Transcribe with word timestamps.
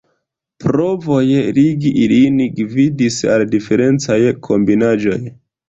Provoj 0.63 1.19
ligi 1.57 1.91
ilin 2.07 2.41
gvidis 2.61 3.21
al 3.37 3.47
diferencaj 3.55 4.21
kombinaĵoj. 4.51 5.23